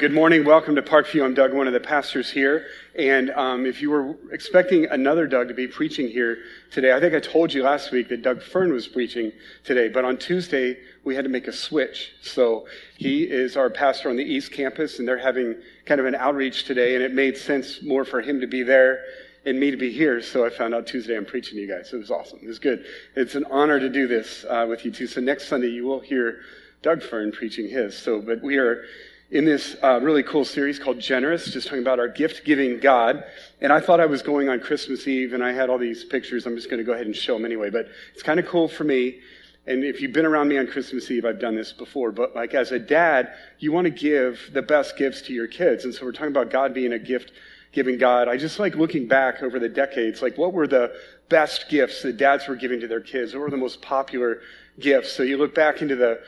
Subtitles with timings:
[0.00, 0.44] Good morning.
[0.44, 1.24] Welcome to Parkview.
[1.24, 2.68] I'm Doug, one of the pastors here.
[2.96, 6.38] And um, if you were expecting another Doug to be preaching here
[6.70, 9.32] today, I think I told you last week that Doug Fern was preaching
[9.64, 9.88] today.
[9.88, 12.12] But on Tuesday, we had to make a switch.
[12.22, 16.14] So he is our pastor on the East Campus, and they're having kind of an
[16.14, 16.94] outreach today.
[16.94, 19.00] And it made sense more for him to be there
[19.46, 20.22] and me to be here.
[20.22, 21.92] So I found out Tuesday I'm preaching to you guys.
[21.92, 22.38] It was awesome.
[22.40, 22.84] It was good.
[23.16, 25.08] It's an honor to do this uh, with you too.
[25.08, 26.38] So next Sunday, you will hear
[26.82, 27.98] Doug Fern preaching his.
[27.98, 28.84] So, but we are
[29.30, 33.24] in this uh, really cool series called Generous, just talking about our gift giving God.
[33.60, 36.46] And I thought I was going on Christmas Eve and I had all these pictures.
[36.46, 37.68] I'm just going to go ahead and show them anyway.
[37.68, 39.20] But it's kind of cool for me.
[39.66, 42.10] And if you've been around me on Christmas Eve, I've done this before.
[42.10, 45.84] But like as a dad, you want to give the best gifts to your kids.
[45.84, 47.32] And so we're talking about God being a gift
[47.72, 48.28] giving God.
[48.28, 50.94] I just like looking back over the decades, like what were the
[51.28, 53.34] best gifts that dads were giving to their kids?
[53.34, 54.40] What were the most popular
[54.80, 55.12] gifts?
[55.12, 56.20] So you look back into the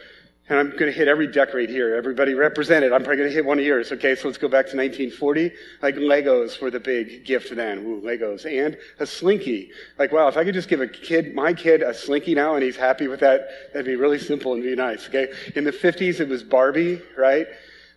[0.50, 1.94] and I'm going to hit every deck right here.
[1.94, 2.92] Everybody represented.
[2.92, 3.92] I'm probably going to hit one of yours.
[3.92, 5.52] Okay, so let's go back to 1940.
[5.80, 7.78] Like Legos were the big gift then.
[7.78, 8.44] Ooh, Legos.
[8.44, 9.70] And a Slinky.
[9.96, 12.64] Like, wow, if I could just give a kid, my kid, a Slinky now and
[12.64, 15.06] he's happy with that, that'd be really simple and be nice.
[15.06, 15.32] Okay.
[15.54, 17.46] In the 50s, it was Barbie, right?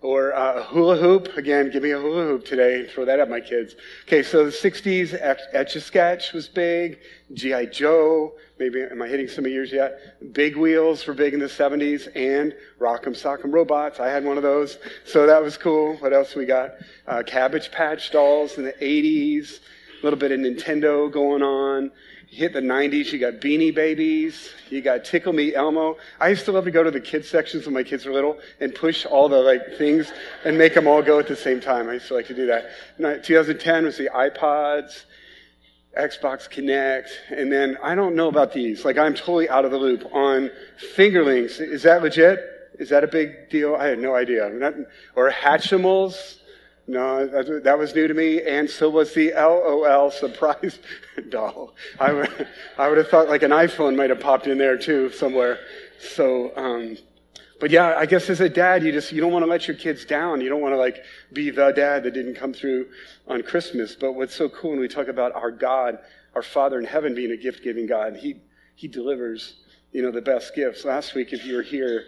[0.04, 1.38] Or uh, a hula hoop.
[1.38, 2.82] Again, give me a hula hoop today.
[2.82, 3.76] and Throw that at my kids.
[4.06, 5.18] Okay, so the 60s,
[5.54, 7.00] Etch a Sketch was big.
[7.32, 7.68] G.I.
[7.68, 8.34] Joe.
[8.60, 10.22] Maybe, am I hitting some of yours yet?
[10.34, 12.14] Big Wheels were big in the 70s.
[12.18, 14.02] And Rock'em Sock'em Robots.
[14.02, 14.78] I had one of those.
[15.06, 15.96] So that was cool.
[15.96, 16.72] What else we got?
[17.08, 19.60] Uh, Cabbage Patch Dolls in the 80s.
[20.02, 21.92] A little bit of Nintendo going on.
[22.34, 25.98] Hit the 90s, you got Beanie Babies, you got Tickle Me Elmo.
[26.20, 28.40] I used to love to go to the kids sections when my kids were little
[28.60, 30.12] and push all the like things
[30.44, 31.88] and make them all go at the same time.
[31.90, 33.24] I used to like to do that.
[33.24, 35.04] 2010 was the iPods,
[35.96, 38.84] Xbox Kinect, and then I don't know about these.
[38.84, 40.50] Like I'm totally out of the loop on
[40.96, 41.62] fingerlings.
[41.62, 42.40] Is that legit?
[42.80, 43.76] Is that a big deal?
[43.76, 44.50] I had no idea.
[44.50, 44.74] Not,
[45.16, 46.40] or Hatchimals.
[46.86, 50.80] No, that, that, was new to me, and so was the LOL surprise
[51.30, 51.74] doll.
[51.98, 55.10] I would, I would have thought like an iPhone might have popped in there too
[55.12, 55.60] somewhere.
[56.00, 56.98] So, um,
[57.62, 59.78] but yeah, I guess as a dad, you just you don't want to let your
[59.78, 60.42] kids down.
[60.42, 62.88] You don't want to like be the dad that didn't come through
[63.30, 63.96] on Christmas.
[63.96, 66.00] But what's so cool when we talk about our God,
[66.36, 68.42] our Father in heaven being a gift-giving God, He
[68.76, 69.56] He delivers
[69.94, 70.84] you know the best gifts.
[70.84, 72.04] Last week, if you were here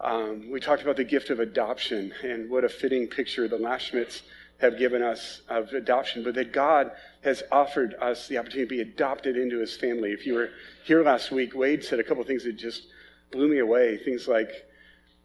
[0.00, 4.22] um, we talked about the gift of adoption and what a fitting picture the Lashmits
[4.60, 6.90] have given us of adoption, but that God
[7.22, 10.12] has offered us the opportunity to be adopted into his family.
[10.12, 10.50] If you were
[10.84, 12.86] here last week, Wade said a couple things that just
[13.30, 13.98] blew me away.
[13.98, 14.50] Things like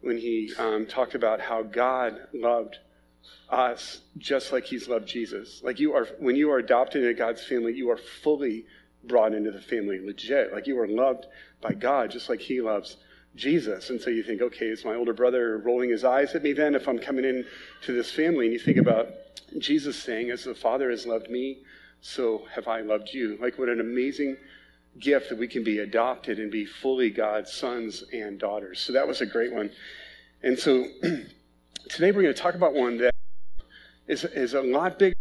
[0.00, 2.78] when he um, talked about how God loved
[3.48, 5.62] us just like he's loved Jesus.
[5.64, 8.66] Like you are, when you are adopted into God's family, you are fully
[9.04, 10.52] brought into the family, legit.
[10.52, 11.26] Like you are loved
[11.60, 12.96] by God just like he loves
[13.36, 13.90] Jesus.
[13.90, 16.74] And so you think, okay, is my older brother rolling his eyes at me then
[16.74, 17.44] if I'm coming in
[17.82, 18.46] to this family?
[18.46, 19.08] And you think about
[19.58, 21.58] Jesus saying, as the Father has loved me,
[22.00, 23.38] so have I loved you.
[23.40, 24.36] Like what an amazing
[24.98, 28.80] gift that we can be adopted and be fully God's sons and daughters.
[28.80, 29.70] So that was a great one.
[30.42, 30.86] And so
[31.88, 33.14] today we're going to talk about one that
[34.06, 35.14] is, is a lot bigger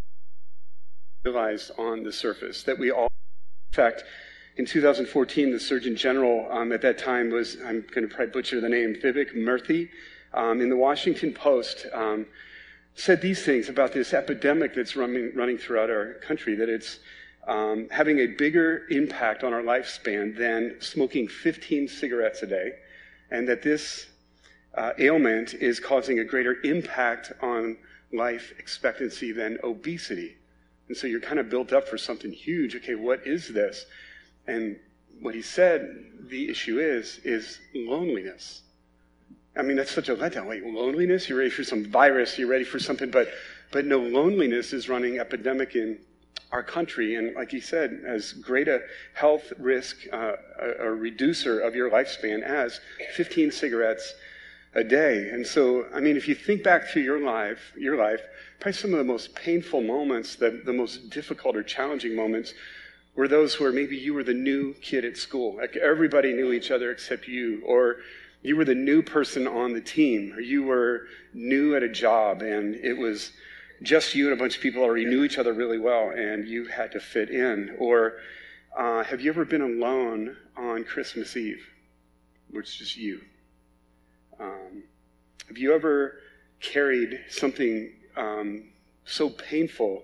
[1.24, 3.08] realized on the surface that we all,
[3.72, 4.04] in fact,
[4.56, 8.62] in 2014, the Surgeon General um, at that time was, I'm going to probably butcher
[8.62, 9.90] the name, Vivek Murthy,
[10.34, 12.28] um, in the Washington Post, um,
[12.96, 17.00] said these things about this epidemic that's running, running throughout our country, that it's
[17.48, 22.74] um, having a bigger impact on our lifespan than smoking 15 cigarettes a day,
[23.32, 24.06] and that this
[24.76, 27.76] uh, ailment is causing a greater impact on
[28.12, 30.36] life expectancy than obesity.
[30.88, 32.76] And so you're kind of built up for something huge.
[32.76, 33.86] Okay, what is this?
[34.48, 34.78] And
[35.22, 38.62] what he said the issue is, is loneliness.
[39.56, 40.48] I mean, that's such a letdown.
[40.48, 41.30] Wait, loneliness?
[41.30, 43.30] You're ready for some virus, you're ready for something, but,
[43.72, 46.00] but no, loneliness is running epidemic in
[46.52, 47.16] our country.
[47.16, 48.82] And like he said, as great a
[49.14, 52.80] health risk, uh, a, a reducer of your lifespan as
[53.16, 54.14] 15 cigarettes
[54.76, 55.30] a day.
[55.30, 58.22] And so, I mean, if you think back through your life, your life,
[58.60, 62.54] probably some of the most painful moments, the, the most difficult or challenging moments
[63.16, 65.58] were those where maybe you were the new kid at school.
[65.58, 67.98] Like everybody knew each other except you, or
[68.42, 72.42] you were the new person on the team, or you were new at a job
[72.42, 73.32] and it was
[73.82, 76.66] just you and a bunch of people already knew each other really well and you
[76.66, 77.76] had to fit in.
[77.80, 78.14] Or
[78.78, 81.66] uh, have you ever been alone on Christmas Eve
[82.50, 83.22] where it's just you?
[84.40, 84.84] Um,
[85.48, 86.20] have you ever
[86.60, 88.70] carried something um,
[89.06, 90.04] so painful,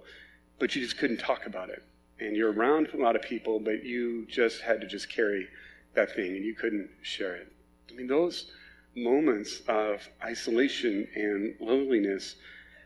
[0.59, 1.83] but you just couldn't talk about it?
[2.19, 5.48] And you're around a lot of people, but you just had to just carry
[5.94, 7.51] that thing and you couldn't share it.
[7.89, 8.51] I mean, those
[8.95, 12.36] moments of isolation and loneliness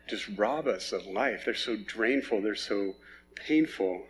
[0.06, 1.42] just rob us of life.
[1.44, 2.94] They're so drainful, they're so
[3.34, 4.02] painful.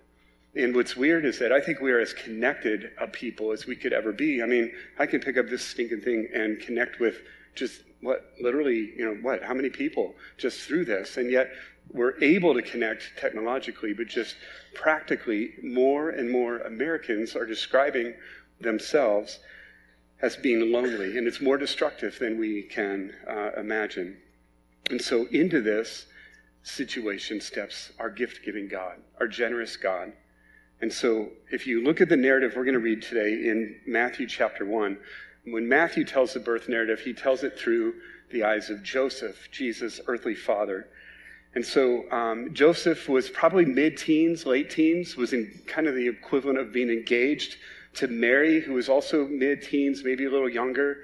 [0.56, 3.74] And what's weird is that I think we are as connected a people as we
[3.74, 4.42] could ever be.
[4.42, 7.16] I mean, I can pick up this stinking thing and connect with
[7.54, 11.16] just what, literally, you know, what, how many people just through this.
[11.16, 11.50] And yet
[11.90, 14.36] we're able to connect technologically, but just
[14.74, 18.14] practically, more and more Americans are describing
[18.60, 19.38] themselves
[20.22, 24.16] as being lonely, and it's more destructive than we can uh, imagine.
[24.90, 26.06] And so, into this
[26.62, 30.12] situation steps our gift giving God, our generous God.
[30.80, 34.26] And so, if you look at the narrative we're going to read today in Matthew
[34.26, 34.98] chapter 1,
[35.46, 37.94] when Matthew tells the birth narrative, he tells it through
[38.30, 40.88] the eyes of Joseph, Jesus' earthly father.
[41.54, 46.08] And so um, Joseph was probably mid teens, late teens, was in kind of the
[46.08, 47.56] equivalent of being engaged
[47.94, 50.98] to Mary, who was also mid teens, maybe a little younger.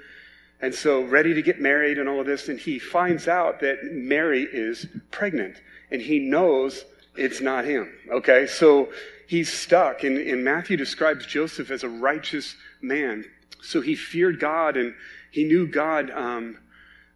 [0.61, 2.49] And so ready to get married and all of this.
[2.49, 5.57] And he finds out that Mary is pregnant
[5.91, 6.85] and he knows
[7.17, 7.91] it's not him.
[8.11, 8.47] Okay.
[8.47, 8.93] So
[9.27, 10.03] he's stuck.
[10.03, 13.25] And, and Matthew describes Joseph as a righteous man.
[13.63, 14.95] So he feared God and
[15.31, 16.11] he knew God.
[16.11, 16.59] Um,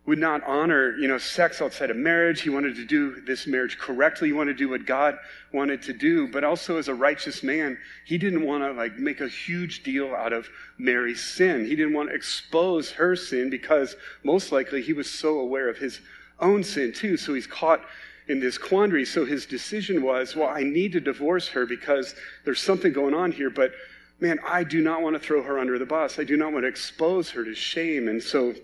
[0.06, 2.42] would not honor, you know, sex outside of marriage.
[2.42, 4.28] He wanted to do this marriage correctly.
[4.28, 5.16] He wanted to do what God
[5.52, 6.28] wanted to do.
[6.28, 10.14] But also as a righteous man, he didn't want to like make a huge deal
[10.14, 10.48] out of
[10.78, 11.64] Mary's sin.
[11.64, 15.78] He didn't want to expose her sin because most likely he was so aware of
[15.78, 16.00] his
[16.38, 17.16] own sin too.
[17.16, 17.80] So he's caught
[18.28, 19.06] in this quandary.
[19.06, 22.14] So his decision was, well, I need to divorce her because
[22.44, 23.72] there's something going on here, but
[24.20, 26.18] man, I do not want to throw her under the bus.
[26.18, 28.08] I do not want to expose her to shame.
[28.08, 28.54] And so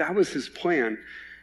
[0.00, 0.98] that was his plan.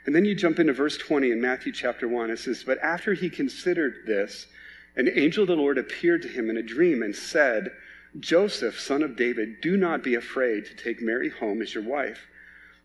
[0.08, 2.32] And then you jump into verse 20 in Matthew chapter 1.
[2.32, 4.48] It says, But after he considered this,
[4.96, 7.72] an angel of the Lord appeared to him in a dream and said,
[8.20, 12.26] Joseph, son of David, do not be afraid to take Mary home as your wife,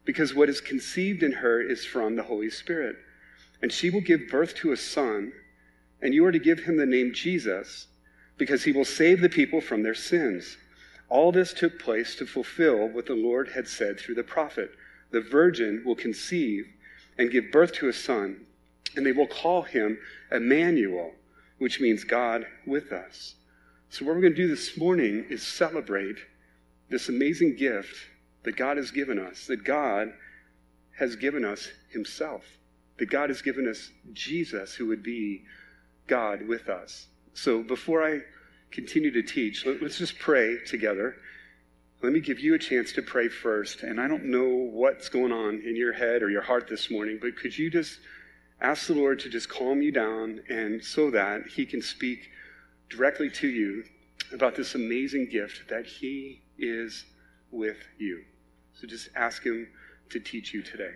[0.04, 2.96] because what is conceived in her is from the Holy Spirit.
[3.62, 5.32] And she will give birth to a son,
[6.02, 7.86] and you are to give him the name Jesus,
[8.36, 10.58] because he will save the people from their sins.
[11.08, 14.70] All this took place to fulfill what the Lord had said through the prophet
[15.12, 16.66] the virgin will conceive
[17.18, 18.46] and give birth to a son,
[18.96, 19.98] and they will call him
[20.30, 21.12] Emmanuel,
[21.58, 23.34] which means God with us.
[23.90, 26.16] So, what we're going to do this morning is celebrate
[26.88, 27.94] this amazing gift
[28.42, 30.12] that God has given us, that God
[30.98, 32.44] has given us Himself,
[32.98, 35.42] that God has given us Jesus, who would be
[36.06, 37.08] God with us.
[37.34, 38.20] So, before I
[38.70, 41.16] continue to teach, let's just pray together.
[42.02, 43.84] Let me give you a chance to pray first.
[43.84, 47.18] And I don't know what's going on in your head or your heart this morning,
[47.20, 48.00] but could you just
[48.60, 52.28] ask the Lord to just calm you down and so that He can speak
[52.88, 53.84] directly to you
[54.32, 57.04] about this amazing gift that He is
[57.52, 58.24] with you.
[58.74, 59.68] So just ask Him
[60.10, 60.94] to teach you today.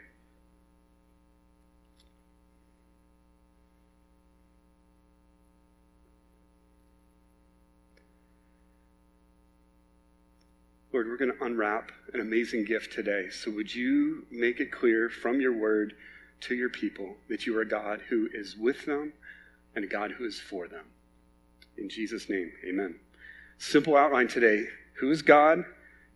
[10.96, 13.28] Lord, we're going to unwrap an amazing gift today.
[13.30, 15.92] So would you make it clear from your word
[16.40, 19.12] to your people that you are a God who is with them
[19.74, 20.86] and a God who is for them?
[21.76, 22.94] In Jesus' name, amen.
[23.58, 24.68] Simple outline today.
[24.94, 25.66] Who is God?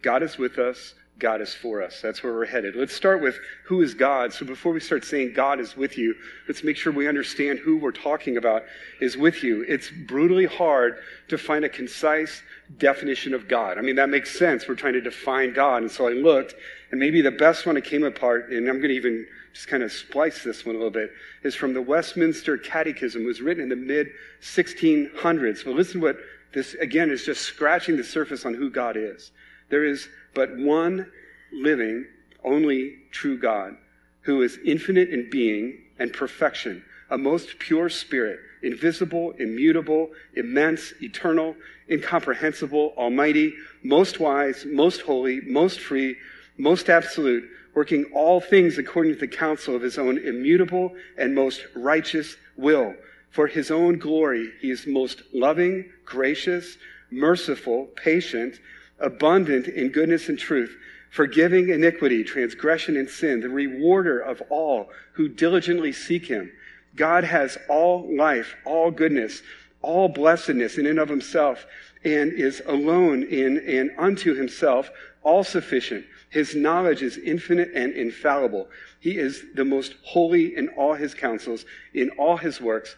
[0.00, 0.94] God is with us.
[1.20, 2.00] God is for us.
[2.00, 2.74] That's where we're headed.
[2.74, 4.32] Let's start with who is God.
[4.32, 6.14] So before we start saying God is with you,
[6.48, 8.64] let's make sure we understand who we're talking about
[9.00, 9.64] is with you.
[9.68, 10.96] It's brutally hard
[11.28, 12.42] to find a concise
[12.78, 13.78] definition of God.
[13.78, 14.66] I mean, that makes sense.
[14.66, 15.82] We're trying to define God.
[15.82, 16.54] And so I looked,
[16.90, 19.82] and maybe the best one that came apart, and I'm going to even just kind
[19.82, 21.10] of splice this one a little bit,
[21.42, 23.22] is from the Westminster Catechism.
[23.22, 24.08] It was written in the mid
[24.42, 25.64] 1600s.
[25.64, 26.16] But listen to what
[26.52, 29.32] this, again, is just scratching the surface on who God is.
[29.68, 31.10] There is but one
[31.52, 32.06] living,
[32.44, 33.76] only true God,
[34.22, 41.56] who is infinite in being and perfection, a most pure spirit, invisible, immutable, immense, eternal,
[41.90, 46.16] incomprehensible, almighty, most wise, most holy, most free,
[46.58, 51.66] most absolute, working all things according to the counsel of his own immutable and most
[51.74, 52.94] righteous will.
[53.30, 56.76] For his own glory, he is most loving, gracious,
[57.10, 58.58] merciful, patient,
[59.00, 60.76] abundant in goodness and truth,
[61.10, 66.50] forgiving iniquity, transgression, and sin, the rewarder of all who diligently seek him.
[66.96, 69.42] God has all life, all goodness,
[69.82, 71.66] all blessedness in and of himself,
[72.04, 74.90] and is alone in and unto himself
[75.22, 76.04] all sufficient.
[76.30, 78.68] His knowledge is infinite and infallible.
[79.00, 81.64] He is the most holy in all his counsels,
[81.94, 82.94] in all his works,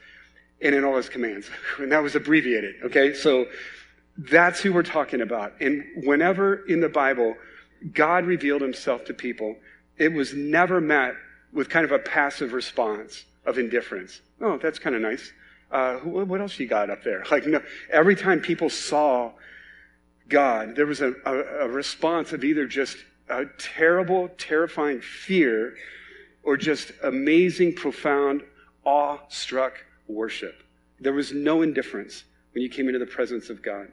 [0.61, 1.49] and in all his commands.
[1.79, 3.15] And that was abbreviated, okay?
[3.15, 3.47] So
[4.17, 5.55] that's who we're talking about.
[5.61, 7.37] And whenever in the Bible
[7.93, 9.57] God revealed himself to people,
[9.99, 11.15] it was never met
[11.53, 14.21] with kind of a passive response of indifference.
[14.41, 15.33] Oh, that's kind of nice.
[15.71, 17.25] Uh, what else you got up there?
[17.31, 19.33] Like, no, every time people saw
[20.29, 22.97] God, there was a, a, a response of either just
[23.29, 25.75] a terrible, terrifying fear
[26.43, 28.43] or just amazing, profound,
[28.85, 30.63] awe-struck worship.
[31.01, 33.89] There was no indifference when you came into the presence of God.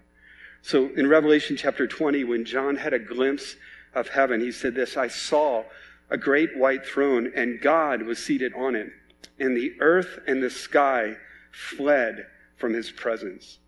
[0.62, 3.56] So in Revelation chapter 20, when John had a glimpse
[3.94, 5.64] of heaven, he said this I saw
[6.10, 8.92] a great white throne, and God was seated on it,
[9.40, 11.16] and the earth and the sky
[11.52, 12.26] fled
[12.58, 13.60] from his presence.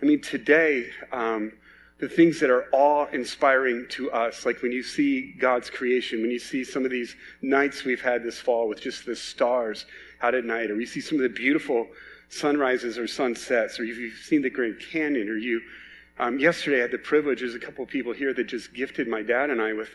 [0.00, 1.52] I mean, today, um,
[1.98, 6.30] the things that are awe inspiring to us, like when you see God's creation, when
[6.30, 9.84] you see some of these nights we've had this fall with just the stars
[10.22, 11.86] out at night, or you see some of the beautiful
[12.30, 15.60] sunrises or sunsets, or if you've seen the Grand Canyon, or you,
[16.20, 19.08] um, yesterday I had the privilege, there's a couple of people here that just gifted
[19.08, 19.88] my dad and I with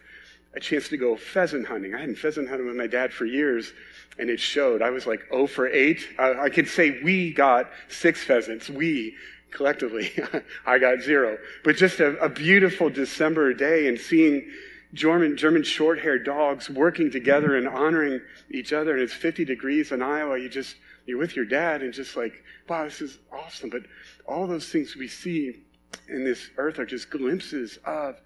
[0.56, 1.94] a chance to go pheasant hunting.
[1.94, 3.74] I hadn't pheasant hunted with my dad for years,
[4.18, 4.82] and it showed.
[4.82, 6.08] I was like 0 for 8.
[6.18, 8.70] I, I could say we got six pheasants.
[8.70, 9.16] We
[9.52, 10.12] collectively.
[10.66, 11.38] I got zero.
[11.64, 14.50] But just a, a beautiful December day and seeing
[14.94, 18.94] German, German short haired dogs working together and honoring each other.
[18.94, 20.40] And it's 50 degrees in Iowa.
[20.40, 23.70] You just, you're with your dad and just like, wow, this is awesome.
[23.70, 23.84] But
[24.28, 25.65] all those things we see
[26.08, 28.22] in this earth are just glimpses of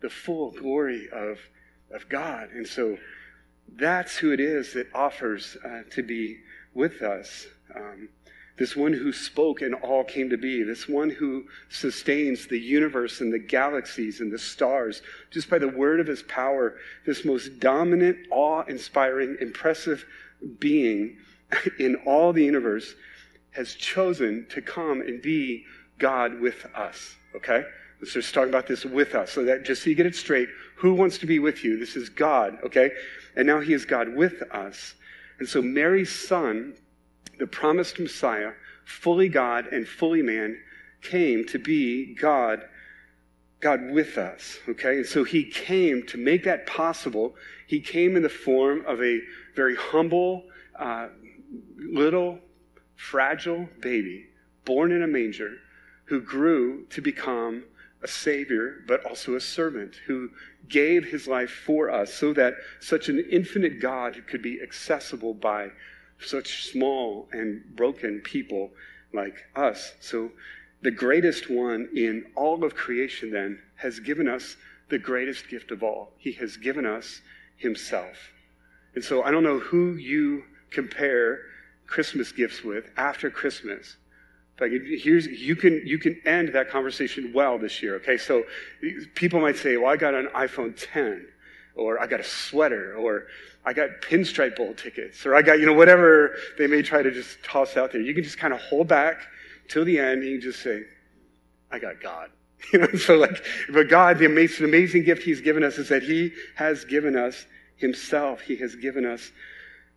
[0.00, 1.38] the full glory of,
[1.90, 2.50] of God.
[2.50, 2.96] And so
[3.74, 6.38] that's who it is that offers uh, to be
[6.74, 7.46] with us.
[7.74, 8.08] Um,
[8.58, 13.20] this one who spoke and all came to be, this one who sustains the universe
[13.20, 17.60] and the galaxies and the stars just by the word of his power, this most
[17.60, 20.06] dominant, awe inspiring, impressive
[20.58, 21.18] being
[21.78, 22.94] in all the universe
[23.50, 25.64] has chosen to come and be
[25.98, 27.14] God with us.
[27.34, 27.64] Okay?
[28.00, 30.48] Let's just talk about this with us so that just so you get it straight,
[30.76, 31.78] who wants to be with you?
[31.78, 32.90] This is God, okay?
[33.36, 34.94] And now he is God with us.
[35.38, 36.74] And so Mary's son
[37.38, 38.52] the promised Messiah,
[38.84, 40.58] fully God and fully man,
[41.02, 42.62] came to be God,
[43.60, 44.58] God with us.
[44.68, 44.96] Okay?
[44.98, 47.34] And so he came to make that possible.
[47.66, 49.20] He came in the form of a
[49.54, 50.44] very humble,
[50.78, 51.08] uh,
[51.76, 52.38] little,
[52.96, 54.26] fragile baby
[54.64, 55.58] born in a manger
[56.06, 57.64] who grew to become
[58.02, 60.30] a savior, but also a servant who
[60.68, 65.70] gave his life for us so that such an infinite God could be accessible by
[66.20, 68.70] such small and broken people
[69.12, 69.94] like us.
[70.00, 70.32] So,
[70.82, 74.56] the greatest one in all of creation then has given us
[74.88, 76.12] the greatest gift of all.
[76.18, 77.22] He has given us
[77.56, 78.16] Himself.
[78.94, 81.40] And so, I don't know who you compare
[81.86, 83.96] Christmas gifts with after Christmas.
[84.60, 87.96] Like here's you can you can end that conversation well this year.
[87.96, 88.44] Okay, so
[89.14, 91.26] people might say, "Well, I got an iPhone 10."
[91.76, 93.26] or I got a sweater, or
[93.64, 97.10] I got pinstripe bowl tickets, or I got, you know, whatever they may try to
[97.10, 98.00] just toss out there.
[98.00, 99.20] You can just kind of hold back
[99.68, 100.82] till the end and you just say,
[101.70, 102.30] I got God.
[102.72, 106.02] You know, so like, but God, the amazing, amazing gift He's given us is that
[106.02, 107.46] He has given us
[107.76, 108.40] Himself.
[108.40, 109.30] He has given us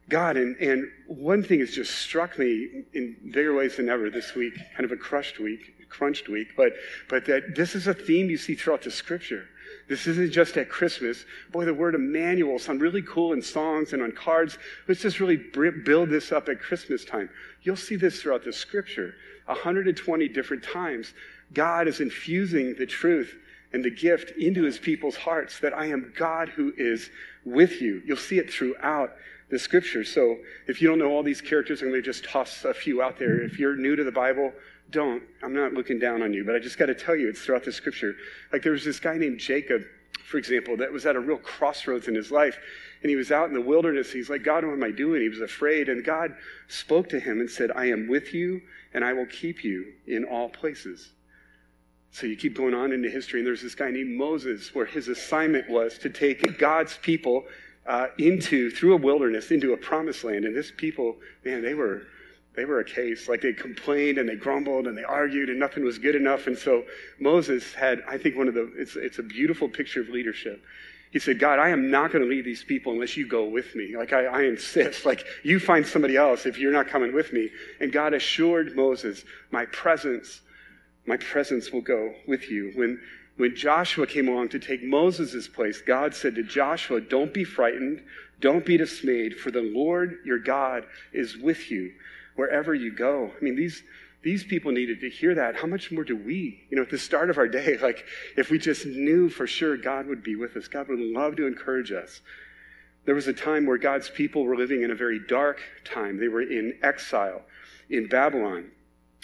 [0.09, 0.37] God.
[0.37, 4.55] And, and one thing has just struck me in bigger ways than ever this week,
[4.75, 6.73] kind of a crushed week, crunched week, but,
[7.07, 9.47] but that this is a theme you see throughout the scripture.
[9.87, 11.25] This isn't just at Christmas.
[11.51, 14.57] Boy, the word Emmanuel sound really cool in songs and on cards.
[14.87, 17.29] Let's just really build this up at Christmas time.
[17.63, 19.15] You'll see this throughout the scripture.
[19.45, 21.13] 120 different times,
[21.53, 23.35] God is infusing the truth
[23.73, 27.09] and the gift into his people's hearts that I am God who is
[27.45, 28.01] with you.
[28.05, 29.11] You'll see it throughout
[29.49, 30.03] the scripture.
[30.03, 30.37] So
[30.67, 33.17] if you don't know all these characters, I'm going to just toss a few out
[33.17, 33.41] there.
[33.41, 34.53] If you're new to the Bible,
[34.91, 35.23] don't.
[35.43, 37.63] I'm not looking down on you, but I just got to tell you, it's throughout
[37.63, 38.15] the scripture.
[38.51, 39.83] Like there was this guy named Jacob,
[40.23, 42.57] for example, that was at a real crossroads in his life.
[43.01, 44.11] And he was out in the wilderness.
[44.11, 45.21] He's like, God, what am I doing?
[45.21, 45.89] He was afraid.
[45.89, 46.35] And God
[46.67, 48.61] spoke to him and said, I am with you
[48.93, 51.11] and I will keep you in all places.
[52.11, 55.09] So you keep going on into history, and there's this guy named Moses, where his
[55.09, 57.45] assignment was to take God's people
[57.89, 60.45] uh, into, through a wilderness, into a promised land.
[60.45, 62.03] And this people, man, they were
[62.55, 63.29] they were a case.
[63.29, 66.47] Like they complained and they grumbled and they argued and nothing was good enough.
[66.47, 66.83] And so
[67.19, 70.61] Moses had, I think, one of the, it's, it's a beautiful picture of leadership.
[71.11, 73.75] He said, God, I am not going to leave these people unless you go with
[73.75, 73.95] me.
[73.95, 75.05] Like, I, I insist.
[75.05, 77.49] Like, you find somebody else if you're not coming with me.
[77.79, 80.41] And God assured Moses, my presence,
[81.07, 82.71] my presence will go with you.
[82.75, 82.99] When,
[83.39, 88.03] when Joshua came along to take Moses' place, God said to Joshua, Don't be frightened,
[88.41, 91.93] don't be dismayed, for the Lord your God is with you
[92.35, 93.31] wherever you go.
[93.31, 93.81] I mean, these,
[94.23, 95.55] these people needed to hear that.
[95.55, 96.65] How much more do we?
[96.69, 98.03] You know, at the start of our day, like
[98.35, 101.47] if we just knew for sure God would be with us, God would love to
[101.47, 102.19] encourage us.
[103.05, 106.19] There was a time where God's people were living in a very dark time.
[106.19, 107.43] They were in exile
[107.89, 108.71] in Babylon.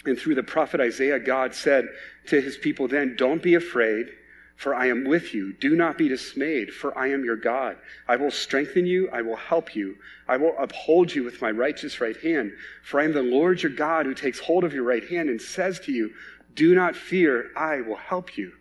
[0.06, 1.88] And through the prophet Isaiah, God said
[2.26, 4.08] to his people then, Don't be afraid,
[4.56, 5.52] for I am with you.
[5.52, 7.76] Do not be dismayed, for I am your God.
[8.08, 9.08] I will strengthen you.
[9.12, 9.96] I will help you.
[10.26, 12.52] I will uphold you with my righteous right hand.
[12.82, 15.40] For I am the Lord your God who takes hold of your right hand and
[15.40, 16.12] says to you,
[16.54, 18.52] Do not fear, I will help you.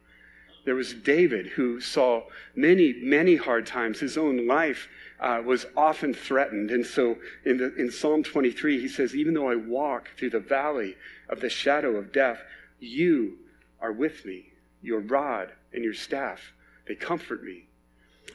[0.65, 2.23] There was David who saw
[2.55, 3.99] many, many hard times.
[3.99, 6.71] His own life uh, was often threatened.
[6.71, 10.39] And so in, the, in Psalm 23, he says, Even though I walk through the
[10.39, 10.95] valley
[11.29, 12.39] of the shadow of death,
[12.79, 13.37] you
[13.79, 14.51] are with me.
[14.81, 16.53] Your rod and your staff,
[16.87, 17.65] they comfort me.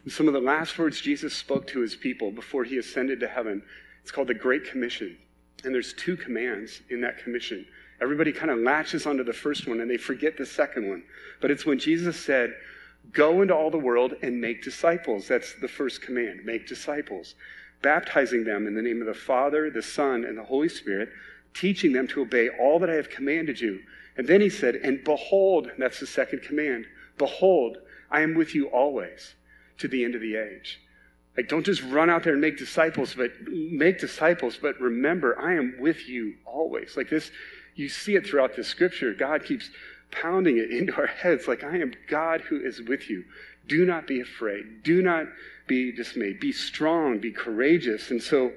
[0.02, 3.28] And some of the last words Jesus spoke to his people before he ascended to
[3.28, 3.62] heaven,
[4.02, 5.16] it's called the Great Commission.
[5.64, 7.66] And there's two commands in that commission.
[8.00, 11.02] Everybody kind of latches onto the first one and they forget the second one.
[11.40, 12.54] But it's when Jesus said,
[13.12, 15.26] Go into all the world and make disciples.
[15.26, 17.34] That's the first command make disciples,
[17.82, 21.10] baptizing them in the name of the Father, the Son, and the Holy Spirit,
[21.54, 23.80] teaching them to obey all that I have commanded you.
[24.16, 26.86] And then he said, And behold, that's the second command
[27.20, 27.76] behold,
[28.10, 29.34] I am with you always
[29.78, 30.80] to the end of the age.
[31.36, 35.54] Like, don't just run out there and make disciples, but make disciples, but remember, I
[35.54, 36.96] am with you always.
[36.96, 37.30] Like this,
[37.76, 39.14] you see it throughout the scripture.
[39.14, 39.70] God keeps
[40.10, 43.24] pounding it into our heads like, I am God who is with you.
[43.68, 44.82] Do not be afraid.
[44.82, 45.26] Do not
[45.66, 46.40] be dismayed.
[46.40, 47.18] Be strong.
[47.18, 48.10] Be courageous.
[48.10, 48.52] And so,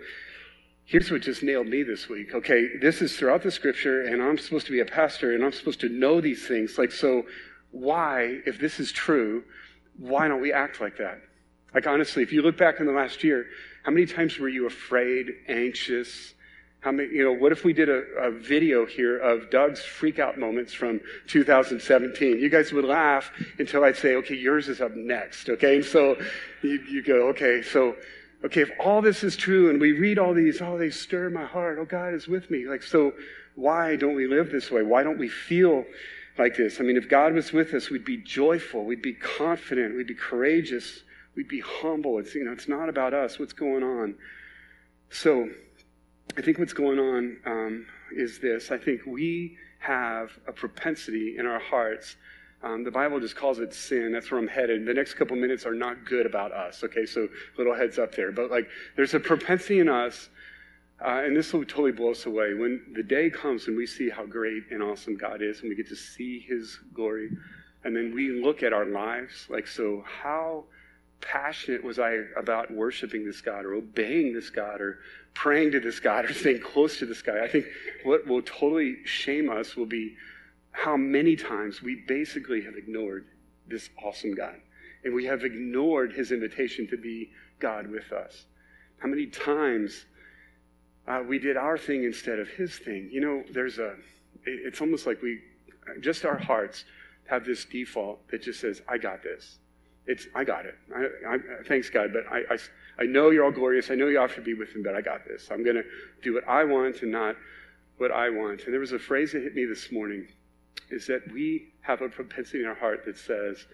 [0.86, 2.34] here's what just nailed me this week.
[2.34, 5.52] Okay, this is throughout the scripture, and I'm supposed to be a pastor, and I'm
[5.52, 6.78] supposed to know these things.
[6.78, 7.26] Like, so
[7.72, 9.44] why, if this is true,
[9.98, 11.22] why don't we act like that?
[11.74, 13.48] Like, honestly, if you look back in the last year,
[13.84, 16.34] how many times were you afraid, anxious,
[16.82, 20.20] how many, you know, what if we did a, a video here of Doug's freak
[20.20, 22.40] out moments from 2017?
[22.40, 25.78] You guys would laugh until I'd say, okay, yours is up next, okay?
[25.78, 26.18] And so
[26.62, 27.96] you, you go, okay, so,
[28.44, 31.46] okay, if all this is true and we read all these, oh, they stir my
[31.46, 32.66] heart, oh, God is with me.
[32.68, 33.14] Like, so
[33.56, 34.82] why don't we live this way?
[34.82, 35.86] Why don't we feel
[36.38, 36.80] like this?
[36.80, 40.16] I mean, if God was with us, we'd be joyful, we'd be confident, we'd be
[40.16, 41.04] courageous,
[41.36, 42.20] we'd be humble.
[42.20, 44.16] It's, you know, it's not about us, what's going on.
[45.10, 45.50] So,
[46.38, 48.72] I think what's going on um, is this.
[48.72, 52.16] I think we have a propensity in our hearts.
[52.64, 54.12] Um, the Bible just calls it sin.
[54.14, 54.86] That's where I'm headed.
[54.86, 56.84] The next couple minutes are not good about us.
[56.84, 58.32] Okay, so little heads up there.
[58.32, 60.30] But like, there's a propensity in us,
[61.06, 64.10] uh, and this will totally blow us away when the day comes and we see
[64.10, 67.30] how great and awesome God is, and we get to see His glory,
[67.84, 69.46] and then we look at our lives.
[69.50, 70.64] Like, so how
[71.20, 75.00] passionate was I about worshiping this God or obeying this God or
[75.34, 77.44] praying to this God or staying close to this guy.
[77.44, 77.66] I think
[78.04, 80.16] what will totally shame us will be
[80.74, 83.26] how many times we basically have ignored
[83.68, 84.56] this awesome God.
[85.06, 88.46] And we have ignored his invitation to be God with us.
[89.00, 90.06] How many times
[91.08, 93.10] uh, we did our thing instead of his thing.
[93.12, 93.96] You know, there's a,
[94.46, 95.40] it's almost like we,
[96.00, 96.86] just our hearts
[97.26, 99.60] have this default that just says, I got this.
[100.06, 100.76] It's, I got it.
[100.96, 102.58] I, I, thanks, God, but I, I,
[103.00, 103.90] I know you're all glorious.
[103.90, 105.50] I know you ought to be with him, but I got this.
[105.52, 105.84] I'm going to
[106.22, 107.36] do what I want and not
[107.98, 108.64] what I want.
[108.64, 110.28] And there was a phrase that hit me this morning
[110.94, 113.66] is that we have a propensity in our heart that says,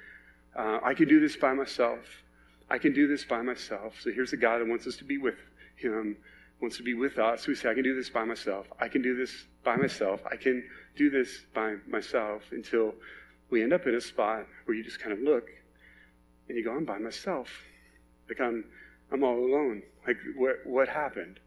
[0.56, 2.00] uh, I can do this by myself.
[2.70, 3.96] I can do this by myself.
[4.00, 5.36] So here's a God that wants us to be with
[5.76, 6.18] him,
[6.62, 7.48] wants to be with us.
[7.48, 8.68] We say, I can do this by myself.
[8.80, 9.32] I can do this
[9.64, 10.22] by myself.
[10.30, 10.64] I can
[10.96, 12.94] do this by myself until
[13.50, 15.50] we end up in a spot where you just kind of look
[16.48, 17.50] and you go, I'm by myself.
[18.28, 18.66] Like I'm,
[19.12, 19.84] I'm all alone.
[20.08, 21.40] Like what, what happened?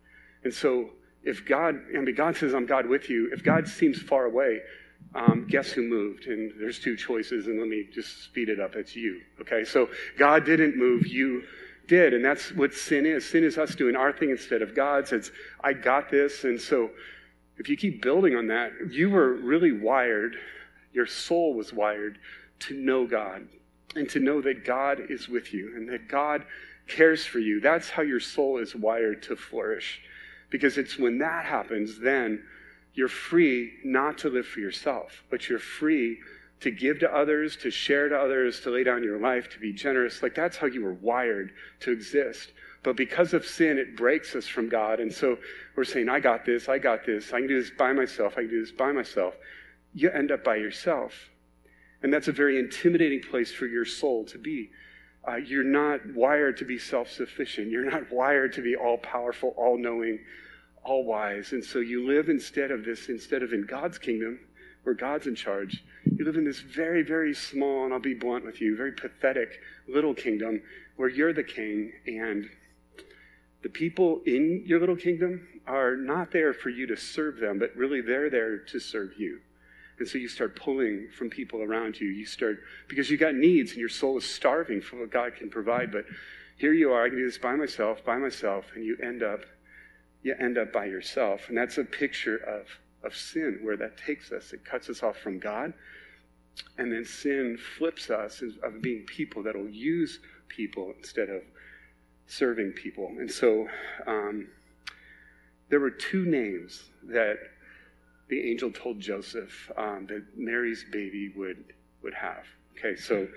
[0.45, 0.91] And so
[1.23, 3.31] if God, I mean, God says, I'm God with you.
[3.33, 4.61] If God seems far away,
[5.15, 6.27] um, guess who moved?
[6.27, 8.75] And there's two choices, and let me just speed it up.
[8.77, 9.21] It's you.
[9.41, 9.89] Okay, so
[10.19, 11.43] God didn't move, you
[11.89, 13.29] did, and that's what sin is.
[13.29, 15.13] Sin is us doing our thing instead of God's.
[15.13, 15.31] It's
[15.63, 16.91] I got this, and so
[17.59, 20.37] if you keep building on that, you were really wired.
[20.93, 22.19] Your soul was wired
[22.61, 23.49] to know God,
[23.97, 26.45] and to know that God is with you and that God
[26.89, 27.61] cares for you.
[27.61, 30.01] That's how your soul is wired to flourish.
[30.51, 32.43] Because it's when that happens, then
[32.95, 36.19] you're free not to live for yourself, but you're free
[36.61, 39.73] to give to others, to share to others, to lay down your life, to be
[39.73, 40.23] generous.
[40.23, 42.53] Like that's how you were wired to exist.
[42.83, 45.01] But because of sin, it breaks us from God.
[45.01, 45.39] And so
[45.77, 48.43] we're saying, I got this, I got this, I can do this by myself, I
[48.43, 49.35] can do this by myself.
[49.95, 51.31] You end up by yourself.
[52.03, 54.71] And that's a very intimidating place for your soul to be.
[55.27, 57.71] Uh, you're not wired to be self sufficient.
[57.71, 60.19] You're not wired to be all powerful, all knowing,
[60.85, 61.53] all wise.
[61.53, 64.39] And so you live instead of this, instead of in God's kingdom,
[64.83, 68.45] where God's in charge, you live in this very, very small, and I'll be blunt
[68.45, 70.61] with you, very pathetic little kingdom
[70.97, 72.49] where you're the king and
[73.63, 77.75] the people in your little kingdom are not there for you to serve them, but
[77.77, 79.41] really they're there to serve you.
[80.01, 82.09] And so you start pulling from people around you.
[82.09, 85.49] You start, because you've got needs and your soul is starving for what God can
[85.49, 85.93] provide.
[85.93, 86.07] But
[86.57, 89.45] here you are, I can do this by myself, by myself, and you end up,
[90.23, 91.49] you end up by yourself.
[91.49, 92.67] And that's a picture of,
[93.05, 94.53] of sin, where that takes us.
[94.53, 95.73] It cuts us off from God.
[96.79, 101.43] And then sin flips us of being people that'll use people instead of
[102.27, 103.09] serving people.
[103.19, 103.67] And so
[104.07, 104.49] um,
[105.69, 107.39] there were two names that
[108.29, 111.65] the angel told Joseph um, that Mary's baby would,
[112.03, 112.45] would have.
[112.79, 113.29] Okay, so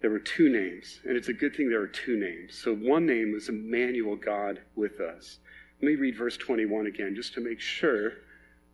[0.00, 2.54] there were two names, and it's a good thing there were two names.
[2.54, 5.38] So one name was Emmanuel, God with us.
[5.80, 8.12] Let me read verse 21 again, just to make sure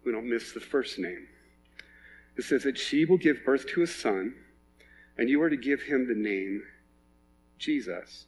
[0.04, 1.26] we don't miss the first name.
[2.36, 4.34] It says that she will give birth to a son,
[5.18, 6.62] and you are to give him the name
[7.58, 8.26] Jesus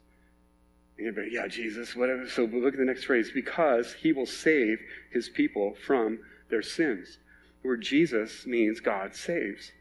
[0.98, 2.28] Anybody, yeah, Jesus, whatever.
[2.28, 7.18] So look at the next phrase because he will save his people from their sins.
[7.62, 9.72] The word Jesus means God saves.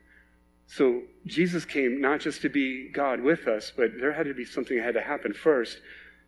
[0.66, 4.46] So Jesus came not just to be God with us, but there had to be
[4.46, 5.80] something that had to happen first.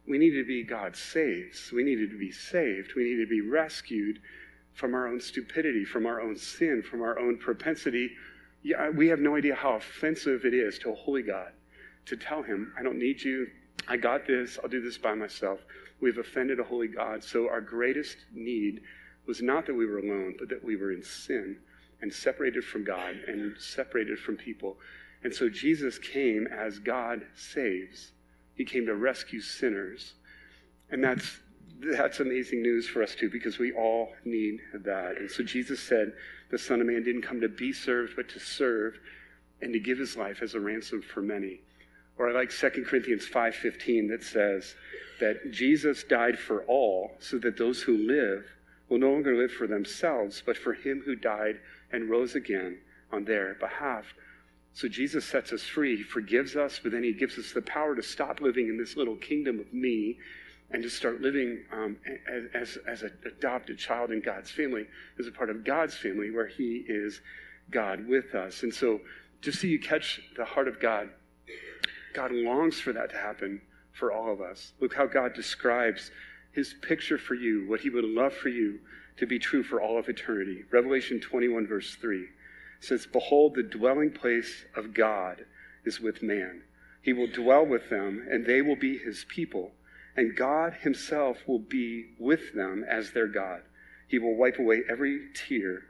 [0.08, 1.72] We needed to be God saves.
[1.72, 2.94] We needed to be saved.
[2.96, 4.22] We needed to be rescued
[4.74, 8.12] from our own stupidity, from our own sin, from our own propensity.
[8.62, 11.52] Yeah, we have no idea how offensive it is to a holy God
[12.06, 13.48] to tell him, I don't need you.
[13.88, 14.60] I got this.
[14.62, 15.60] I'll do this by myself.
[16.02, 17.24] We've offended a holy God.
[17.24, 18.82] So our greatest need
[19.26, 21.58] was not that we were alone, but that we were in sin
[22.02, 24.78] and separated from God and separated from people.
[25.24, 28.12] And so Jesus came as God saves.
[28.56, 30.14] He came to rescue sinners.
[30.90, 31.40] And that's
[31.80, 35.18] that's amazing news for us too, because we all need that.
[35.18, 36.14] And so Jesus said,
[36.50, 38.98] the Son of Man didn't come to be served, but to serve
[39.62, 41.62] and to give his life as a ransom for many.
[42.18, 44.76] Or I like 2 Corinthians 5:15 that says
[45.20, 48.46] that Jesus died for all so that those who live
[48.88, 51.60] will no longer live for themselves, but for him who died
[51.92, 52.80] and rose again
[53.12, 54.14] on their behalf.
[54.76, 57.96] So Jesus sets us free, he forgives us, but then he gives us the power
[57.96, 60.20] to stop living in this little kingdom of me
[60.70, 61.96] and to start living um,
[62.54, 64.86] as, as an adopted child in God's family,
[65.18, 67.22] as a part of God's family where he is
[67.72, 68.64] God with us.
[68.64, 69.00] And so
[69.42, 71.10] just so you catch the heart of God
[72.14, 73.62] God longs for that to happen
[73.92, 74.72] for all of us.
[74.80, 76.12] Look how God describes
[76.54, 78.80] his picture for you, what he would love for you
[79.18, 80.64] to be true for all of eternity.
[80.72, 82.26] Revelation 21, verse 3
[82.86, 85.46] says, Behold, the dwelling place of God
[85.86, 86.64] is with man.
[87.02, 89.72] He will dwell with them, and they will be his people.
[90.18, 93.62] And God himself will be with them as their God.
[94.08, 95.84] He will wipe away every tear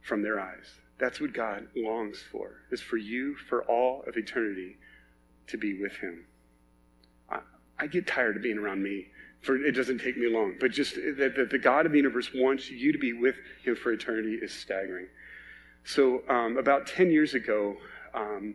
[0.00, 0.80] from their eyes.
[0.98, 4.76] That's what God longs for, is for you for all of eternity
[5.48, 6.24] to be with him.
[7.28, 7.40] I,
[7.78, 9.08] I get tired of being around me.
[9.42, 12.30] For it doesn't take me long, but just that the, the, God of the universe
[12.32, 15.08] wants you to be with Him for eternity is staggering.
[15.84, 17.76] So um, about ten years ago,
[18.14, 18.54] um,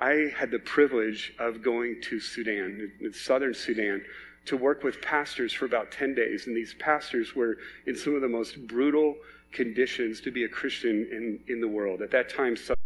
[0.00, 4.02] I had the privilege of going to Sudan, southern Sudan,
[4.46, 6.46] to work with pastors for about 10 days.
[6.46, 9.16] And these pastors were in some of the most brutal
[9.52, 12.00] conditions to be a Christian in, in the world.
[12.00, 12.76] At that time, some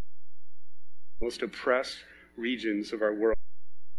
[1.21, 1.99] most oppressed
[2.37, 3.37] regions of our world.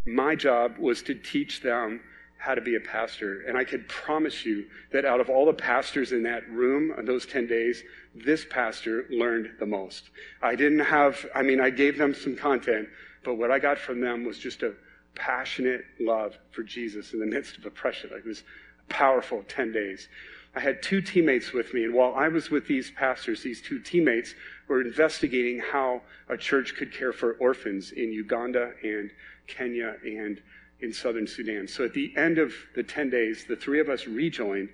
[0.05, 2.01] My job was to teach them
[2.43, 3.43] how to be a pastor.
[3.47, 7.05] And I could promise you that out of all the pastors in that room on
[7.05, 7.81] those 10 days,
[8.13, 10.09] this pastor learned the most.
[10.41, 12.89] I didn't have, I mean, I gave them some content,
[13.23, 14.73] but what I got from them was just a
[15.15, 18.09] passionate love for Jesus in the midst of oppression.
[18.13, 18.43] It was
[18.89, 20.09] a powerful 10 days.
[20.53, 23.79] I had two teammates with me, and while I was with these pastors, these two
[23.79, 24.35] teammates
[24.67, 29.11] were investigating how a church could care for orphans in Uganda and
[29.47, 30.41] Kenya and
[30.83, 31.67] in southern Sudan.
[31.67, 34.69] So at the end of the 10 days, the three of us rejoined.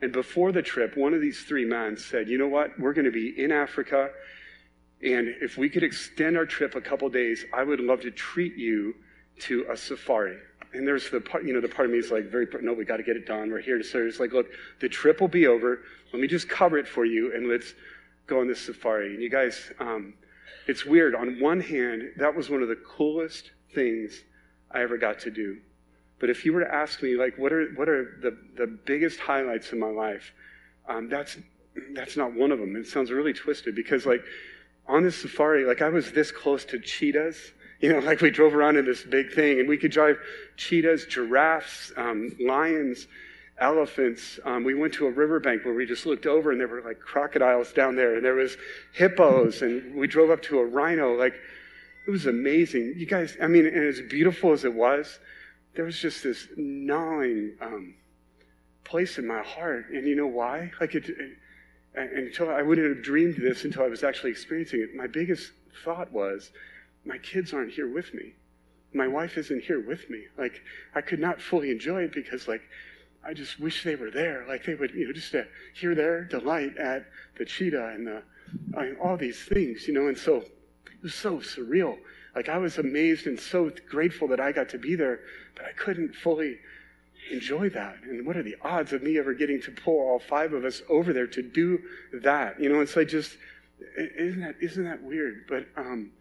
[0.00, 2.78] And before the trip, one of these three men said, You know what?
[2.78, 4.10] We're going to be in Africa.
[5.02, 8.56] And if we could extend our trip a couple days, I would love to treat
[8.56, 8.94] you
[9.40, 10.38] to a safari
[10.74, 12.84] and there's the part, you know, the part of me is like, very, no, we
[12.84, 13.50] got to get it done.
[13.50, 14.06] We're here to serve.
[14.06, 14.46] It's like, look,
[14.80, 15.82] the trip will be over.
[16.12, 17.74] Let me just cover it for you and let's
[18.26, 19.14] go on this safari.
[19.14, 20.14] And you guys, um,
[20.66, 21.14] it's weird.
[21.14, 24.22] On one hand, that was one of the coolest things
[24.72, 25.58] I ever got to do.
[26.18, 29.18] But if you were to ask me, like, what are, what are the, the biggest
[29.18, 30.32] highlights in my life?
[30.88, 31.36] Um, that's,
[31.94, 32.76] that's not one of them.
[32.76, 34.22] It sounds really twisted because, like,
[34.86, 38.54] on this safari, like, I was this close to cheetahs you know, like we drove
[38.54, 40.16] around in this big thing, and we could drive
[40.56, 43.08] cheetahs, giraffes, um, lions,
[43.58, 44.40] elephants.
[44.44, 47.00] Um, we went to a riverbank where we just looked over, and there were like
[47.00, 48.56] crocodiles down there, and there was
[48.92, 51.12] hippos, and we drove up to a rhino.
[51.14, 51.34] Like,
[52.06, 52.94] it was amazing.
[52.96, 55.18] You guys, I mean, and as beautiful as it was,
[55.74, 57.94] there was just this gnawing um,
[58.84, 59.86] place in my heart.
[59.90, 60.70] And you know why?
[60.80, 61.38] Like it, it
[61.94, 64.94] until I wouldn't have dreamed this until I was actually experiencing it.
[64.94, 65.52] My biggest
[65.84, 66.50] thought was,
[67.04, 68.34] my kids aren't here with me.
[68.94, 70.24] My wife isn't here with me.
[70.38, 70.62] Like
[70.94, 72.62] I could not fully enjoy it because like
[73.24, 74.44] I just wish they were there.
[74.48, 77.06] Like they would, you know, just to hear their delight at
[77.38, 78.22] the cheetah and the
[78.76, 80.08] I mean, all these things, you know.
[80.08, 80.44] And so
[81.02, 81.98] it was so surreal.
[82.36, 85.20] Like I was amazed and so grateful that I got to be there,
[85.56, 86.58] but I couldn't fully
[87.32, 87.96] enjoy that.
[88.04, 90.80] And what are the odds of me ever getting to pull all five of us
[90.88, 91.80] over there to do
[92.12, 92.60] that?
[92.60, 93.36] You know, it's like just
[93.98, 95.46] isn't that isn't that weird?
[95.48, 96.12] But um,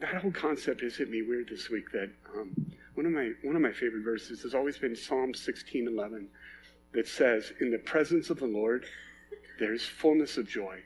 [0.00, 1.90] that whole concept has hit me weird this week.
[1.92, 2.54] That um,
[2.94, 6.28] one of my one of my favorite verses has always been Psalm sixteen eleven,
[6.92, 8.84] that says, "In the presence of the Lord,
[9.58, 10.82] there is fullness of joy."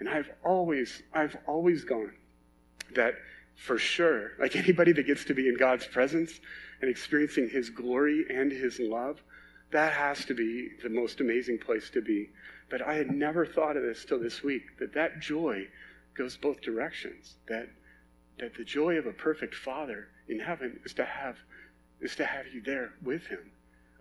[0.00, 2.12] And I've always I've always gone
[2.94, 3.14] that
[3.54, 6.40] for sure, like anybody that gets to be in God's presence
[6.80, 9.20] and experiencing His glory and His love,
[9.70, 12.30] that has to be the most amazing place to be.
[12.70, 15.66] But I had never thought of this till this week that that joy
[16.14, 17.36] goes both directions.
[17.48, 17.68] That
[18.38, 21.36] that the joy of a perfect Father in heaven is to have
[22.00, 23.50] is to have you there with Him.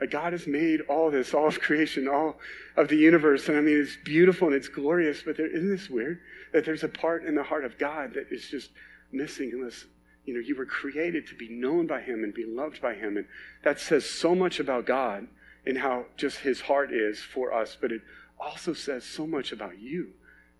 [0.05, 2.37] God has made all this, all of creation, all
[2.75, 5.23] of the universe, and I mean it's beautiful and it's glorious.
[5.23, 6.19] But there, isn't this weird
[6.53, 8.69] that there's a part in the heart of God that is just
[9.11, 9.85] missing unless
[10.25, 13.17] you know you were created to be known by him and be loved by him.
[13.17, 13.25] And
[13.63, 15.27] that says so much about god
[15.65, 18.01] and how just his heart is for us but it
[18.39, 20.09] also says so much about you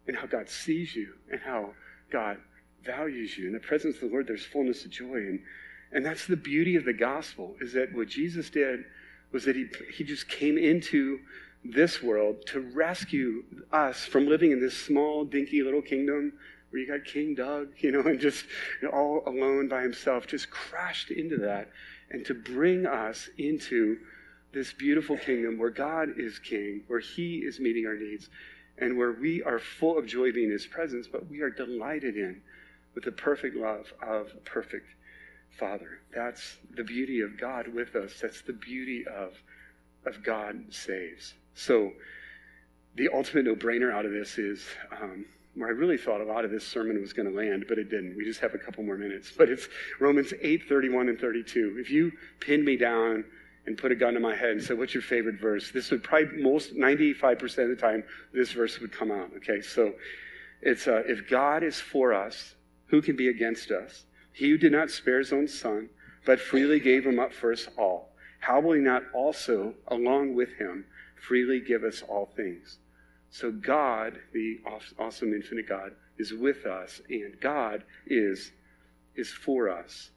[0.08, 1.73] and how god sees you and how
[2.12, 2.38] god
[2.84, 3.47] values you.
[3.47, 5.17] In the presence of the lord there's fullness of joy.
[5.17, 5.41] And
[5.91, 8.84] and that's the beauty of the gospel is that what jesus did
[9.32, 11.20] was that he, he just came into
[11.63, 16.34] this world to rescue us from living in this small dinky little kingdom
[16.70, 18.46] where you got King Doug, you know, and just
[18.82, 21.70] you know, all alone by himself, just crashed into that,
[22.10, 23.98] and to bring us into
[24.54, 28.30] this beautiful kingdom where God is king, where he is meeting our needs,
[28.78, 32.16] and where we are full of joy being in his presence, but we are delighted
[32.16, 32.42] in
[32.96, 34.88] with the perfect love of a perfect
[35.52, 36.00] Father.
[36.14, 38.20] That's the beauty of God with us.
[38.22, 39.34] That's the beauty of,
[40.06, 41.34] of God saves.
[41.56, 41.92] So,
[42.96, 44.66] the ultimate no brainer out of this is
[45.02, 47.78] um, where I really thought a lot of this sermon was going to land, but
[47.78, 48.16] it didn't.
[48.16, 49.32] We just have a couple more minutes.
[49.36, 49.68] But it's
[50.00, 51.78] Romans 8, 31 and 32.
[51.80, 53.24] If you pinned me down
[53.66, 55.72] and put a gun to my head and said, what's your favorite verse?
[55.72, 59.32] This would probably most, 95% of the time, this verse would come out.
[59.38, 59.94] Okay, so
[60.62, 62.56] it's, uh, if God is for us,
[62.88, 64.06] who can be against us?
[64.38, 65.89] He who did not spare his own son,
[66.23, 70.54] but freely gave him up for us all, how will he not also, along with
[70.60, 72.78] him, freely give us all things?
[73.32, 74.60] So God, the
[75.00, 78.52] awesome infinite God, is with us, and God is,
[79.15, 80.12] is for us.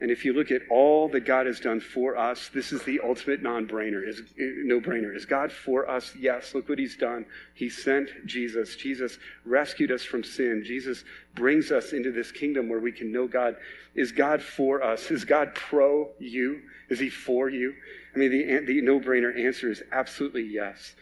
[0.00, 3.00] And if you look at all that God has done for us, this is the
[3.00, 5.14] ultimate non-brainer, is no-brainer.
[5.14, 6.12] Is God for us?
[6.18, 6.52] Yes.
[6.52, 7.24] Look what He's done.
[7.54, 8.74] He sent Jesus.
[8.74, 10.64] Jesus rescued us from sin.
[10.66, 11.04] Jesus
[11.34, 13.56] brings us into this kingdom where we can know God.
[13.94, 15.10] Is God for us?
[15.12, 16.62] Is God pro you?
[16.90, 17.72] Is He for you?
[18.14, 20.96] I mean, the, the no-brainer answer is absolutely yes.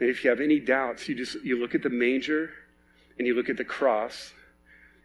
[0.00, 2.50] And if you have any doubts, you just you look at the manger
[3.18, 4.32] and you look at the cross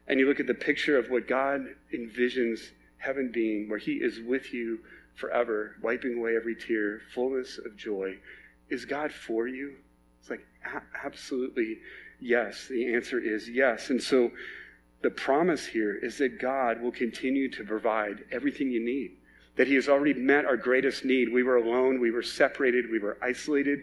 [0.07, 4.19] and you look at the picture of what God envisions heaven being, where He is
[4.19, 4.79] with you
[5.15, 8.17] forever, wiping away every tear, fullness of joy.
[8.69, 9.75] Is God for you?
[10.19, 10.45] It's like
[11.03, 11.77] absolutely
[12.19, 12.67] yes.
[12.69, 13.89] The answer is yes.
[13.89, 14.31] And so
[15.01, 19.11] the promise here is that God will continue to provide everything you need.
[19.55, 21.31] That He has already met our greatest need.
[21.31, 23.79] We were alone, we were separated, we were isolated,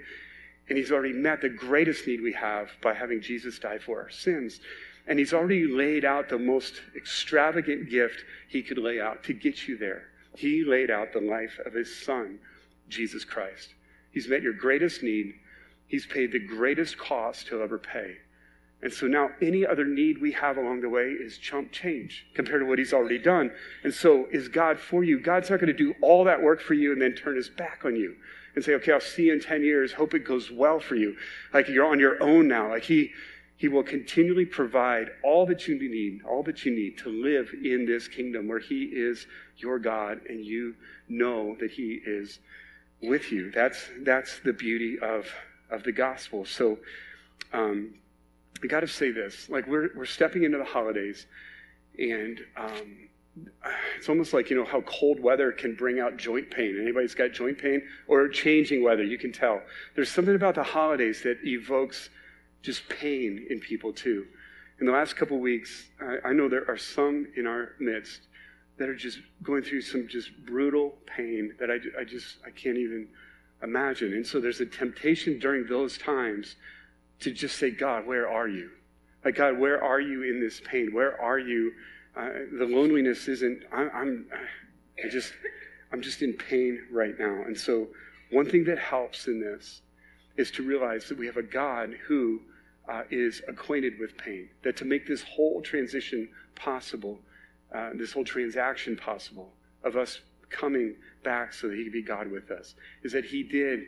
[0.69, 4.11] and he's already met the greatest need we have by having Jesus die for our
[4.11, 4.61] sins.
[5.07, 9.69] And he's already laid out the most extravagant gift he could lay out to get
[9.69, 10.05] you there.
[10.37, 12.39] He laid out the life of his son,
[12.89, 13.75] Jesus Christ.
[14.11, 15.35] He's met your greatest need.
[15.87, 18.17] He's paid the greatest cost he'll ever pay.
[18.83, 22.61] And so now any other need we have along the way is chump change compared
[22.61, 23.51] to what he's already done.
[23.83, 25.19] And so is God for you?
[25.19, 27.85] God's not going to do all that work for you and then turn his back
[27.85, 28.15] on you
[28.55, 29.93] and say, okay, I'll see you in 10 years.
[29.93, 31.17] Hope it goes well for you.
[31.55, 32.69] Like you're on your own now.
[32.69, 33.13] Like he,
[33.57, 37.87] he will continually provide all that you need, all that you need to live in
[37.87, 39.27] this kingdom where he is
[39.59, 40.75] your God and you
[41.09, 42.41] know that he is
[43.01, 43.51] with you.
[43.53, 45.33] That's, that's the beauty of,
[45.71, 46.45] of the gospel.
[46.45, 46.79] So,
[47.53, 47.95] um,
[48.63, 49.49] I got to say this.
[49.49, 51.27] Like we're, we're stepping into the holidays
[51.99, 53.09] and, um,
[53.97, 57.33] it's almost like you know how cold weather can bring out joint pain anybody's got
[57.33, 59.61] joint pain or changing weather you can tell
[59.97, 62.11] there's something about the holidays that evokes
[62.65, 64.27] just pain in people too
[64.81, 68.23] in the last couple weeks I, I know there are some in our midst
[68.79, 72.77] that are just going through some just brutal pain that I, I just i can't
[72.77, 73.07] even
[73.65, 74.13] imagine.
[74.13, 76.57] And so there's a temptation during those times
[77.21, 78.71] to just say, God, where are you?
[79.25, 80.91] Like, God, where are you in this pain?
[80.93, 81.73] Where are you?
[82.17, 84.27] Uh, the loneliness isn't, I, I'm,
[85.05, 85.33] I just,
[85.93, 87.43] I'm just in pain right now.
[87.47, 87.89] And so,
[88.31, 89.83] one thing that helps in this
[90.37, 92.41] is to realize that we have a God who
[92.89, 94.49] uh, is acquainted with pain.
[94.63, 97.19] That to make this whole transition possible,
[97.75, 100.21] uh, this whole transaction possible of us
[100.51, 103.81] coming back so that He could be God with us, is that He did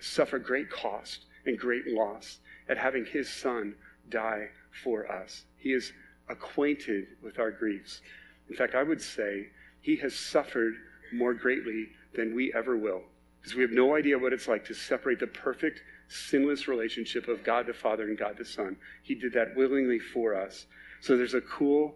[0.00, 3.74] suffer great cost and great loss at having His Son
[4.08, 4.48] die
[4.82, 5.44] for us.
[5.56, 5.92] He is
[6.28, 8.00] acquainted with our griefs.
[8.48, 9.48] In fact, I would say
[9.80, 10.74] He has suffered
[11.12, 13.02] more greatly than we ever will.
[13.40, 17.44] Because we have no idea what it's like to separate the perfect, sinless relationship of
[17.44, 18.76] God the Father and God the Son.
[19.02, 20.66] He did that willingly for us.
[21.00, 21.94] So there's a cool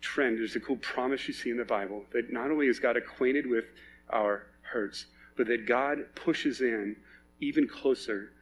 [0.00, 2.96] trend, there's a cool promise you see in the Bible that not only is God
[2.96, 3.64] acquainted with
[4.10, 5.06] our hurts,
[5.36, 6.96] but that God pushes in
[7.40, 8.32] even closer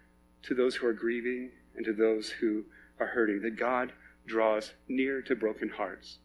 [0.42, 2.64] to those who are grieving and to those who
[3.00, 3.92] are hurting, that God
[4.26, 6.18] draws near to broken hearts.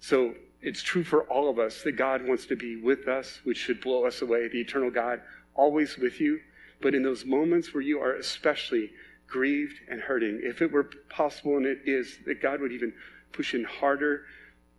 [0.00, 3.58] So it's true for all of us that God wants to be with us, which
[3.58, 4.48] should blow us away.
[4.48, 5.20] The eternal God,
[5.54, 6.40] always with you.
[6.84, 8.90] But in those moments where you are especially
[9.26, 12.92] grieved and hurting, if it were possible, and it is, that God would even
[13.32, 14.26] push in harder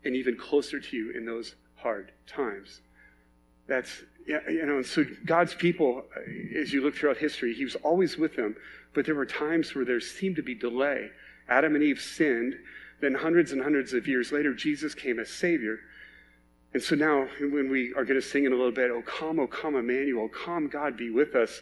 [0.03, 2.81] and even closer to you in those hard times.
[3.65, 7.75] That's, you know, and so God's people, uh, as you look throughout history, He was
[7.77, 8.55] always with them,
[8.93, 11.09] but there were times where there seemed to be delay.
[11.49, 12.53] Adam and Eve sinned.
[13.01, 15.79] Then, hundreds and hundreds of years later, Jesus came as Savior.
[16.75, 19.39] And so now, when we are going to sing in a little bit, O come,
[19.39, 21.61] O come, Emmanuel, come, God be with us.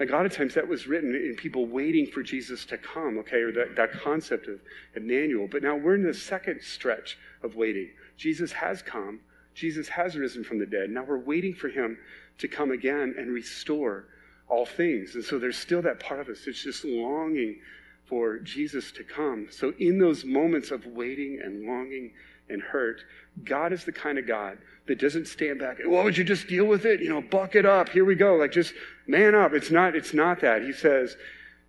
[0.00, 3.18] Like a lot of times that was written in people waiting for Jesus to come,
[3.18, 4.58] okay, or that, that concept of
[4.96, 5.46] Emmanuel.
[5.46, 7.90] But now we're in the second stretch of waiting.
[8.16, 9.20] Jesus has come,
[9.54, 10.88] Jesus has risen from the dead.
[10.88, 11.98] Now we're waiting for him
[12.38, 14.06] to come again and restore
[14.48, 15.16] all things.
[15.16, 17.60] And so there's still that part of us that's just longing
[18.06, 19.48] for Jesus to come.
[19.50, 22.12] So, in those moments of waiting and longing
[22.48, 23.02] and hurt,
[23.44, 24.58] God is the kind of God
[24.90, 25.78] that doesn't stand back.
[25.86, 27.00] Well, would you just deal with it?
[27.00, 27.90] You know, buck it up.
[27.90, 28.34] Here we go.
[28.34, 28.74] Like just
[29.06, 29.52] man up.
[29.52, 29.94] It's not.
[29.94, 30.62] It's not that.
[30.62, 31.16] He says,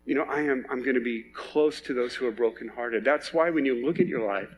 [0.08, 0.66] you know, I am.
[0.72, 3.04] I'm going to be close to those who are brokenhearted.
[3.04, 4.50] That's why when you look at your life,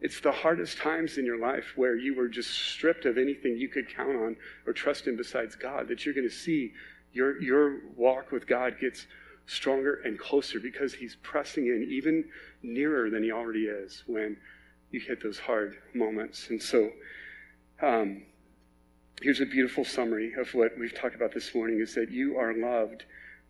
[0.00, 3.68] it's the hardest times in your life where you were just stripped of anything you
[3.68, 5.86] could count on or trust in besides God.
[5.88, 6.72] That you're going to see
[7.12, 9.06] your your walk with God gets
[9.44, 12.24] stronger and closer because he's pressing in even
[12.62, 14.38] nearer than he already is when
[14.92, 16.48] you hit those hard moments.
[16.48, 16.88] And so,
[17.80, 18.22] um,
[19.22, 22.54] here's a beautiful summary of what we've talked about this morning is that you are
[22.54, 23.04] loved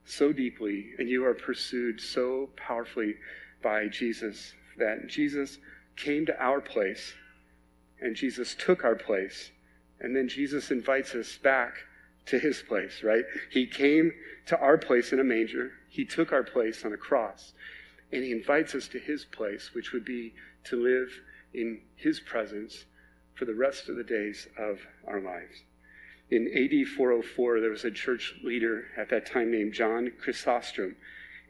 [0.05, 3.14] so deeply and you are pursued so powerfully
[3.62, 5.59] by Jesus that Jesus
[5.97, 7.14] came to our place
[8.01, 9.51] and Jesus took our place.
[10.01, 11.75] And then Jesus invites us back
[12.27, 13.25] to his place, right?
[13.51, 14.12] He came
[14.47, 15.73] to our place in a manger.
[15.88, 17.53] He took our place on a cross.
[18.12, 21.11] And he invites us to his place, which would be to live
[21.53, 22.85] in his presence
[23.38, 25.62] for the rest of the days of our lives.
[26.31, 30.96] In AD 404, there was a church leader at that time named John Chrysostom,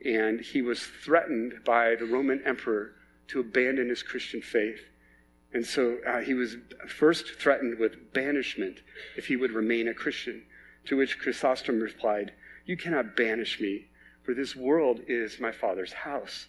[0.05, 2.93] and he was threatened by the Roman emperor
[3.29, 4.81] to abandon his Christian faith.
[5.51, 8.81] And so uh, he was first threatened with banishment
[9.17, 10.43] if he would remain a Christian.
[10.85, 12.33] To which Chrysostom replied,
[12.65, 13.87] You cannot banish me,
[14.23, 16.47] for this world is my Father's house.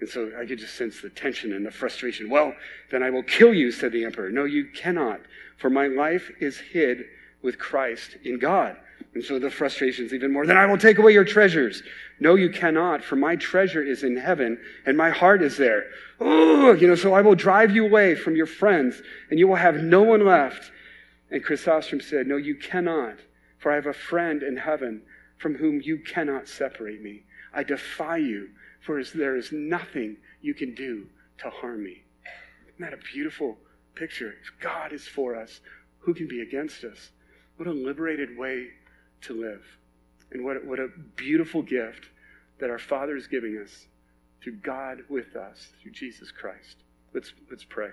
[0.00, 2.30] And so I could just sense the tension and the frustration.
[2.30, 2.54] Well,
[2.90, 4.30] then I will kill you, said the emperor.
[4.30, 5.20] No, you cannot,
[5.56, 7.04] for my life is hid
[7.42, 8.76] with Christ in God.
[9.14, 10.46] And so the frustration is even more.
[10.46, 11.82] Then I will take away your treasures.
[12.20, 15.84] No, you cannot, for my treasure is in heaven, and my heart is there.
[16.20, 19.56] Oh, you know, so I will drive you away from your friends, and you will
[19.56, 20.70] have no one left.
[21.30, 23.18] And Chrysostom said, No, you cannot,
[23.58, 25.02] for I have a friend in heaven
[25.36, 27.22] from whom you cannot separate me.
[27.52, 28.50] I defy you,
[28.88, 32.02] for there is nothing you can do to harm me.
[32.68, 33.58] Isn't that a beautiful
[33.94, 34.32] picture?
[34.40, 35.60] If God is for us,
[35.98, 37.10] who can be against us?
[37.58, 38.68] What a liberated way
[39.20, 39.62] to live.
[40.32, 42.08] And what, what a beautiful gift
[42.60, 43.88] that our Father is giving us
[44.42, 46.78] through God with us, through Jesus Christ.
[47.12, 47.90] Let's, let's pray.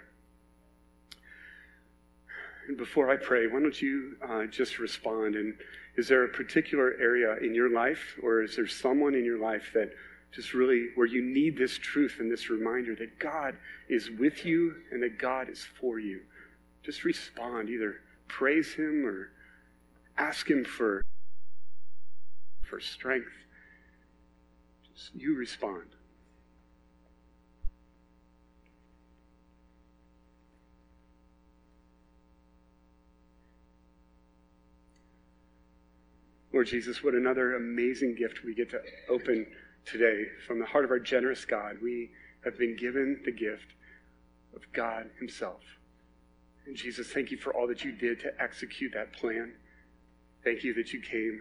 [2.70, 5.36] And before I pray, why don't you uh, just respond?
[5.36, 5.56] And
[5.98, 9.72] is there a particular area in your life, or is there someone in your life
[9.74, 9.92] that
[10.36, 13.56] just really, where you need this truth and this reminder that God
[13.88, 16.20] is with you and that God is for you?
[16.84, 17.70] Just respond.
[17.70, 17.96] Either
[18.28, 19.30] praise Him or
[20.18, 21.02] ask Him for,
[22.64, 23.32] for strength.
[24.94, 25.86] Just you respond.
[36.52, 39.46] Lord Jesus, what another amazing gift we get to open
[39.86, 41.78] today from the heart of our generous God.
[41.82, 42.12] We
[42.44, 43.74] have been given the gift
[44.56, 45.62] of God Himself.
[46.66, 49.54] And Jesus, thank you for all that you did to execute that plan.
[50.44, 51.40] Thank you that you came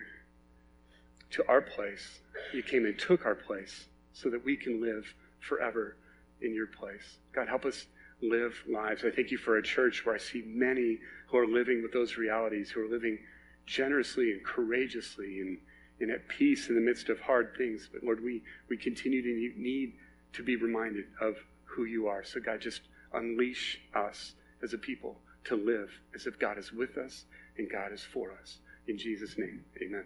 [1.31, 2.21] to our place.
[2.53, 5.05] You came and took our place so that we can live
[5.41, 5.97] forever
[6.41, 7.19] in your place.
[7.35, 7.87] God, help us
[8.23, 9.05] live lives.
[9.05, 12.17] I thank you for a church where I see many who are living with those
[12.17, 13.19] realities, who are living
[13.67, 15.59] generously and courageously and,
[16.01, 17.89] and at peace in the midst of hard things.
[17.93, 19.95] But Lord, we, we continue to need
[20.33, 22.25] to be reminded of who you are.
[22.25, 22.83] So, God, just
[23.13, 27.27] unleash us as a people to live as if God is with us
[27.59, 28.59] and God is for us.
[28.89, 30.05] In Jesus' name, amen.